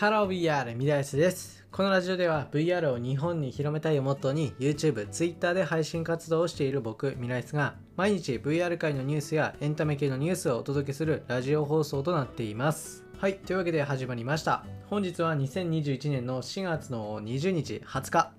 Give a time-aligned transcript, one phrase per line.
[0.00, 1.62] ハロー VR ミライスです。
[1.70, 13.04] このラジオでは VR を日本に広めたいをモットーに YouTube、Twitter で配信活動をしている僕、ミライスが毎日 VR 界のニュースやエンタメ系のニュースをお届けするラジオ放送となっています。
[13.18, 14.64] はい、というわけで始まりました。
[14.88, 18.32] 本日は2021年の4月の20日、20日。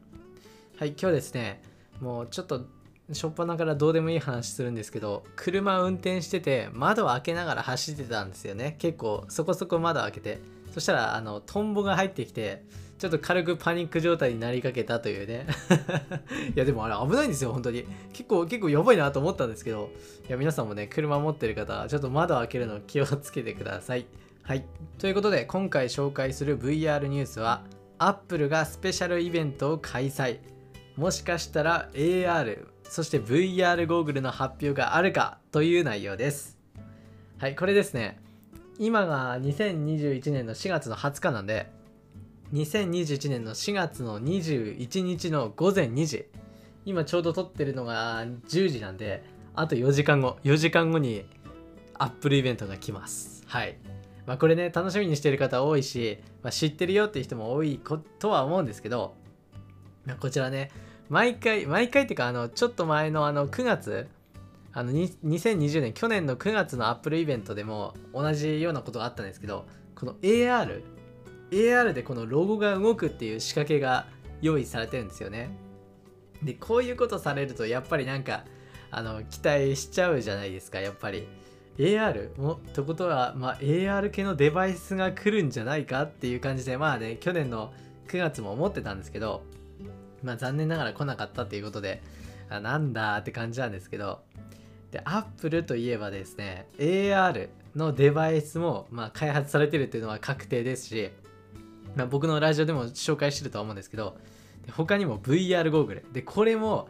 [0.79, 1.61] はい、今日ですね、
[1.99, 2.65] もうちょっと
[3.09, 10.39] 初っ端からどうでもいい話するんですけど車運転してて窓を開けながら走ってたんですよね結構そこそこ窓開けて
[10.71, 12.63] そしたらあのトンボが入ってきて
[13.01, 15.47] ちょっと軽くパニック状態になりかけたというね。
[16.55, 17.85] いやでもあれ危ないんですよ本当に。
[18.13, 19.89] 結構結構やばいなと思ったんですけど。
[20.29, 24.05] いや皆さんもね車持ってる方はちょっと窓開けるの気をつけてください。
[24.43, 24.63] はい。
[24.99, 27.63] ということで今回紹介する VR ニュースは
[27.97, 30.37] Apple がスペシャルイベントを開催。
[30.95, 36.59] もしかしたら AR そして VR ゴーグルの発表があるかという内容です。
[37.39, 38.19] はいこれですね。
[38.79, 41.71] 今が2021年の4月の20日なんで
[42.53, 46.25] 2021年の4月の21日の午前2時。
[46.83, 49.23] 今ちょうど撮ってるのが10時なんで
[49.53, 51.25] あと4時間後4時間後に
[51.93, 53.43] アップルイベントが来ます。
[53.45, 53.77] はい。
[54.25, 59.15] まあこれね楽しみにしてる方多いし、まあ、知ってるよっていう人も多いことは思うんですけど
[60.05, 60.71] まあこちらね
[61.09, 64.07] 毎回毎回っていうかあのちょっと前のあの9月
[64.73, 70.81] あの2020年去年の9月のアップルイベントでも同じようなことがあったんですけどこの AR
[71.51, 74.07] AR でこのロゴが動くっていう仕掛けが
[74.41, 75.51] 用意されてるんですよね。
[76.41, 78.45] でこういうことされるとやっぱりなんか
[78.89, 81.27] あの期待しちゃうじゃないですかやっぱり。
[81.77, 87.73] AR もってことは、まあ、AR 系のデバイスが来るんじゃないかっていう感じでまあね去年の
[88.07, 89.43] 9月も思ってたんですけど
[90.21, 92.03] まあ残念ながら来なかったっていうことで
[92.49, 94.19] あなんだって感じなんですけど
[94.91, 101.09] で Apple といえばですね AR のデバイスもまあ開発されてるっていうのは確定ですし、
[101.95, 104.17] まあ、僕のラジオでも紹介してるとは思うんですけど
[104.71, 106.89] 他にも VR ゴーグルでこれも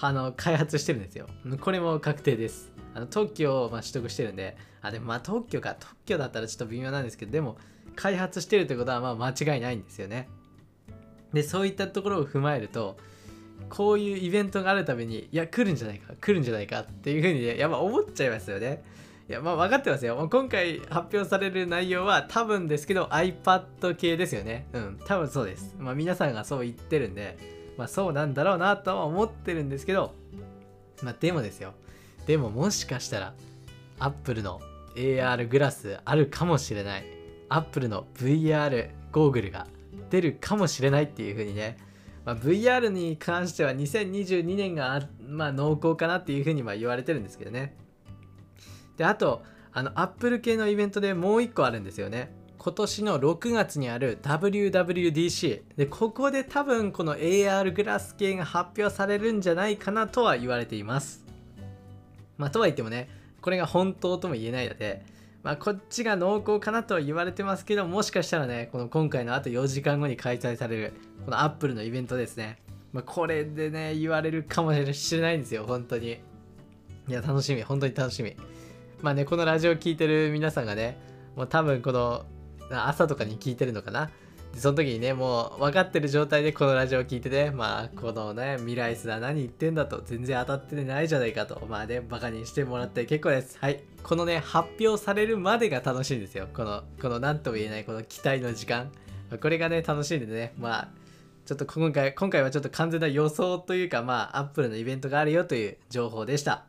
[0.00, 1.26] あの開発してるんですよ。
[1.60, 2.72] これも確定です。
[2.94, 5.76] あの特許をま取得してるんであでもまあ特許か。
[5.78, 7.56] 特許だったらちょっと微妙なんですけどでも
[7.94, 10.28] 開発してるってことはまあ間違いないんですよね。
[11.32, 12.96] でそういったところを踏まえると
[13.68, 18.82] こういうイベントがあるためにいや来るんじゃないか来るんじゃないかっていうふうにねやっぱ思っちゃいますよね。
[19.28, 20.28] いやまあ分かってますよ。
[20.30, 24.66] 今回発表される内容は多分ですけど iPad 系ですよね。
[24.72, 25.74] うん多分そうです。
[25.78, 27.38] まあ皆さんがそう言ってるんで
[27.76, 30.14] まあそうなんだろうなとは思ってるんですけど
[31.02, 31.72] まあでもですよ。
[32.26, 33.34] でももしかしたら
[33.98, 34.60] Apple の
[34.94, 37.04] AR グラスあるかもしれない。
[37.48, 39.66] Apple の VR ゴーグルが
[40.10, 41.76] 出るかもしれないっていう風にね、
[42.24, 47.76] まあ、VR に関しては2022年が、まあ、濃厚かなっていう風にま言われてるんですけどね。
[48.96, 49.42] であと
[49.72, 52.32] あの Apple 系のイベントでもう一個あるんですよね。
[52.56, 61.24] 今年の6月にある WWDC でここで多分この AR グラス系が発表されるんじゃないかなとは言われています。
[62.38, 63.10] まあとは言ってもね
[63.42, 65.04] これが本当とも言えないので
[65.44, 70.94] まあ、こっちが濃厚かなと言われてますけど、もしかしたらね、この今回のあと4時間後に開催される、
[71.26, 72.58] このアップルのイベントですね。
[72.94, 76.18] まあ、これでね、言われるかもしれないんですよ、本当に。
[77.08, 78.34] いや、楽しみ、本当に楽しみ。
[79.02, 80.96] まあね、このラジオ聴いてる皆さんがね、
[81.36, 82.24] もう多分この
[82.70, 84.10] 朝とかに聞いてるのかな。
[84.54, 93.58] でその時にね、もう分かってる状態でこのラジオを聞いてね、まあ、このね、未来スだ何言ってんだと、全然当たってないじゃないかと、まあね、バカにしてもらって結構です。
[93.60, 93.82] はい。
[94.04, 96.46] このね、発表されるまでが楽しいんですよ。
[96.54, 98.92] この、この何とも言えないこの期待の時間。
[99.40, 100.88] これがね、楽しいんでね、まあ、
[101.46, 106.62] ちょっと今回、今回はちょっと完全な予想というか、まあ、アップルのイベントがあるよという情報でした。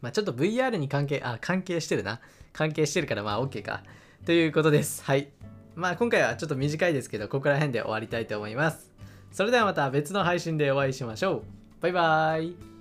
[0.00, 2.20] まあ、ちょっと VR に関係、あ、関係してるな。
[2.52, 3.82] 関係してるから、まあ、OK か。
[4.24, 5.02] ということです。
[5.02, 5.32] はい。
[5.74, 8.90] まあ今回はちょっと短いですけど、ここら辺で終わりたいと思います。
[9.30, 11.42] それではまた別の配信でお会いしましょう。
[11.80, 12.71] バイバーイ。